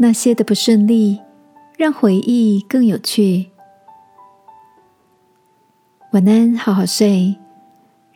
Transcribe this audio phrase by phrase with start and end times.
[0.00, 1.20] 那些的不顺利，
[1.76, 3.50] 让回忆更有趣。
[6.12, 7.36] 晚安，好好睡，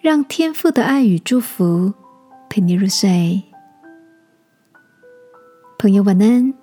[0.00, 1.92] 让天父的爱与祝福
[2.48, 3.42] 陪你入睡。
[5.76, 6.54] 朋友，晚安。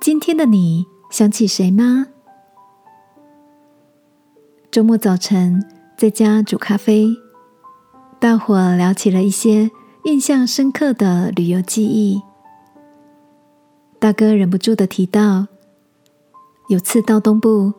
[0.00, 2.08] 今天的你想起谁吗？
[4.72, 5.64] 周末早晨
[5.96, 7.16] 在家煮咖啡，
[8.18, 9.70] 大伙聊起了一些
[10.02, 12.20] 印象深刻的旅游记忆。
[14.04, 15.46] 大哥忍不住的提到，
[16.68, 17.72] 有次到东部，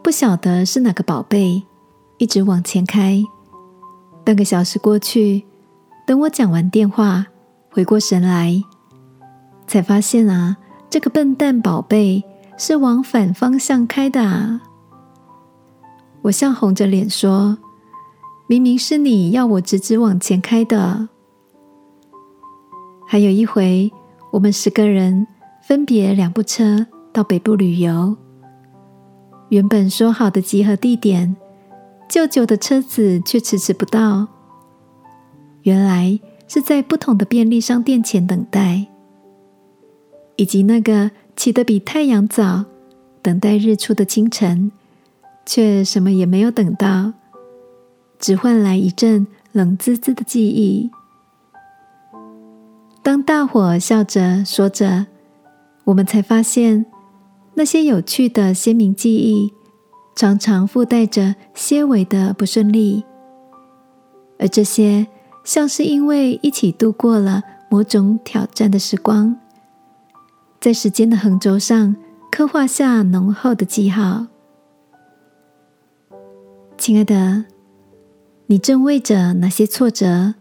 [0.00, 1.60] 不晓得是哪个宝贝，
[2.18, 3.20] 一直往前开，
[4.24, 5.42] 半个小时过去，
[6.06, 7.26] 等我讲完电话，
[7.68, 8.62] 回过神来，
[9.66, 10.56] 才发现啊，
[10.88, 12.22] 这个笨蛋宝贝
[12.56, 14.62] 是往反方向开的啊！
[16.22, 17.58] 我笑红着脸说
[18.46, 21.08] ：“明明是你要我直直往前开的。”
[23.04, 23.90] 还有一回，
[24.30, 25.26] 我们十个人
[25.72, 28.14] 分别两部车到北部旅游，
[29.48, 31.34] 原本说好的集合地点，
[32.10, 34.28] 舅舅的车子却迟迟不到。
[35.62, 38.86] 原来是在不同的便利商店前等待，
[40.36, 42.66] 以及那个起得比太阳早、
[43.22, 44.70] 等待日出的清晨。
[45.46, 47.14] 却什么也没有等到，
[48.18, 50.90] 只换来一阵冷滋滋的记忆。
[53.02, 55.06] 当大伙笑着说着，
[55.84, 56.86] 我们才发现，
[57.54, 59.52] 那些有趣的鲜明记忆，
[60.14, 63.04] 常常附带着些微的不顺利，
[64.38, 65.06] 而这些
[65.44, 69.36] 像是因为一起度过了某种挑战的时光，
[70.60, 71.96] 在时间的横轴上
[72.30, 74.26] 刻画下浓厚的记号。
[76.78, 77.44] 亲爱的，
[78.46, 80.34] 你正为着哪些挫折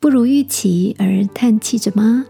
[0.00, 2.26] 不如预期而叹气着吗？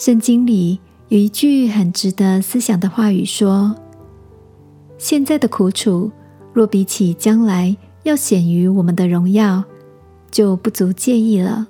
[0.00, 3.76] 圣经里有一句很值得思想的话语说
[4.96, 6.10] ：“现在的苦楚，
[6.54, 9.62] 若比起将来要显于我们的荣耀，
[10.30, 11.68] 就不足介意了。”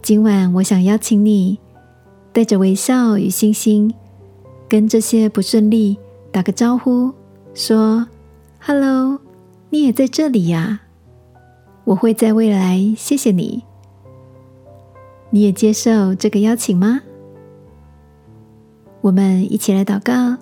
[0.00, 1.58] 今晚，我想邀请你，
[2.32, 3.92] 带着微笑与信心，
[4.68, 5.98] 跟这些不顺利
[6.30, 7.12] 打个招呼。
[7.52, 8.06] 说
[8.60, 9.18] ：“Hello，
[9.70, 10.82] 你也在这里呀？
[11.82, 13.64] 我会在未来谢谢你。
[15.36, 17.02] 你也接受这个邀请吗？
[19.02, 20.38] 我们一起来祷告。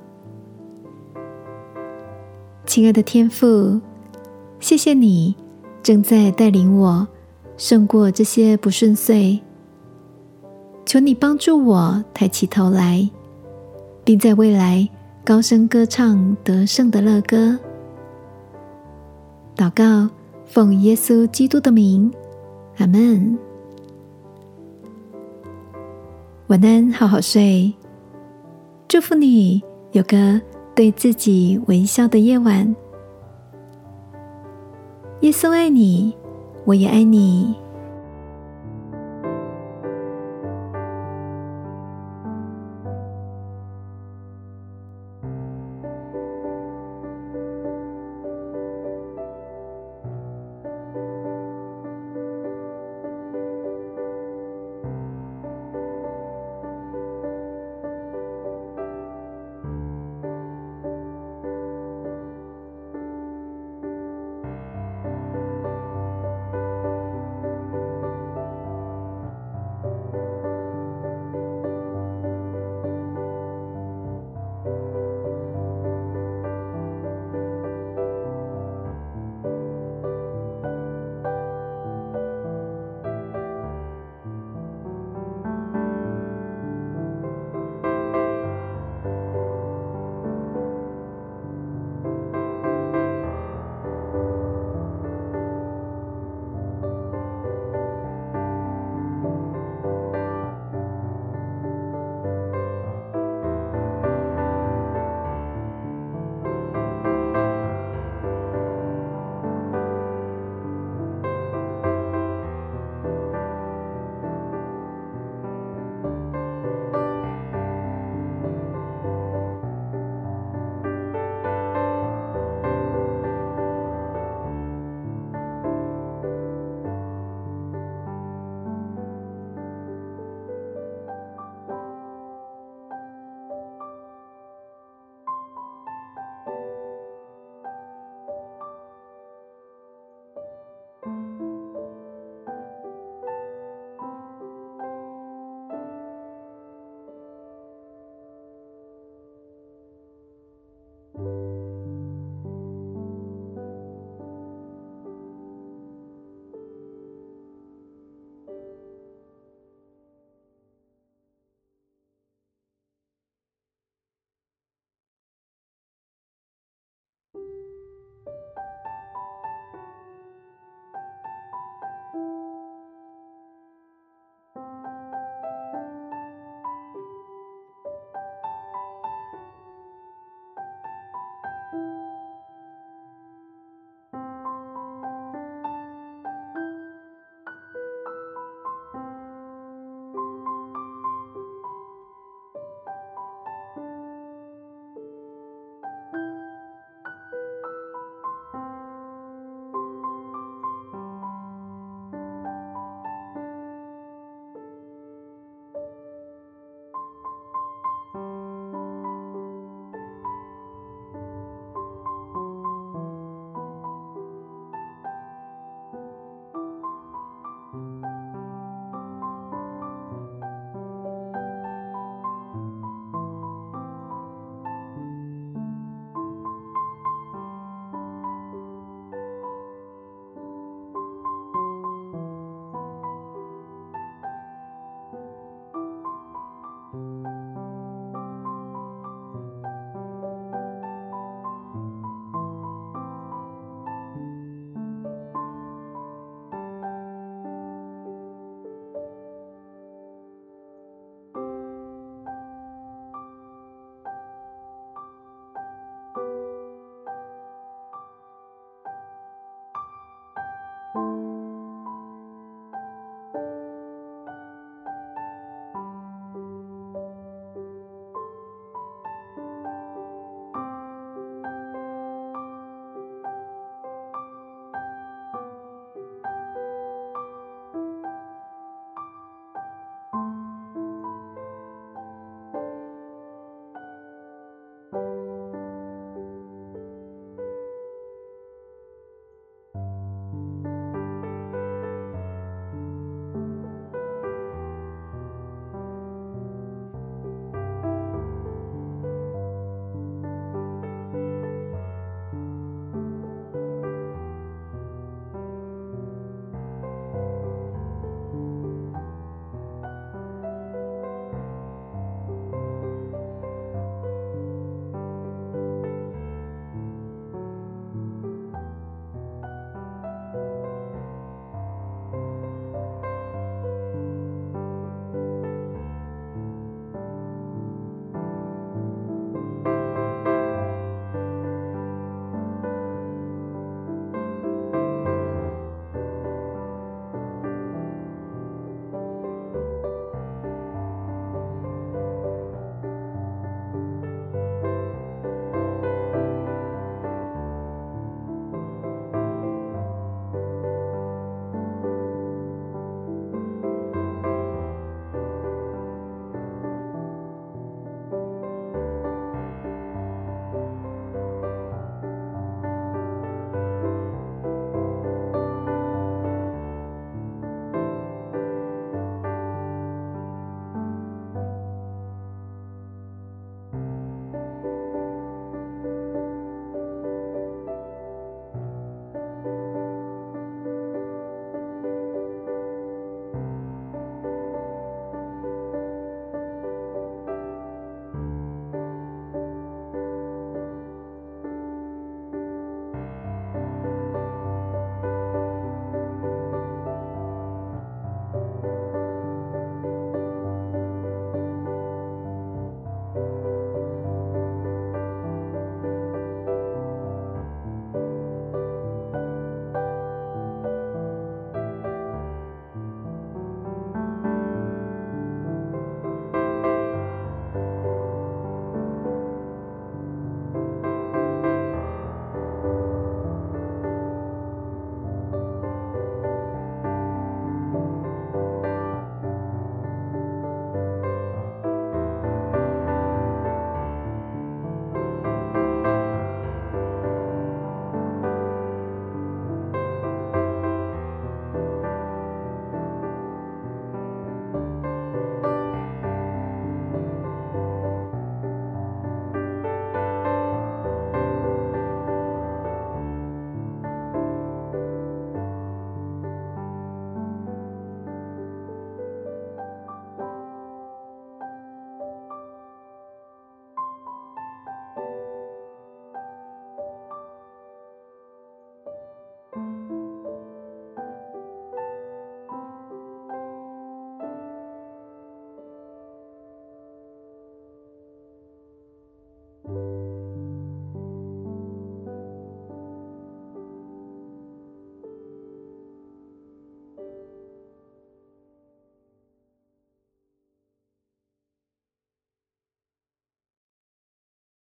[2.64, 3.80] 亲爱的天父，
[4.60, 5.34] 谢谢你
[5.82, 7.08] 正在带领我
[7.56, 9.42] 胜过这些不顺遂。
[10.86, 13.10] 求你帮助我抬起头来，
[14.04, 14.88] 并在未来。”
[15.26, 17.58] 高声歌唱得胜的乐歌，
[19.56, 20.08] 祷告，
[20.46, 22.12] 奉耶稣基督的名，
[22.76, 23.36] 阿门。
[26.48, 27.72] 晚安，好好睡。
[28.86, 29.62] 祝福你
[29.92, 30.38] 有个
[30.74, 32.76] 对自己微笑的夜晚。
[35.22, 36.14] 耶稣爱你，
[36.66, 37.54] 我也爱你。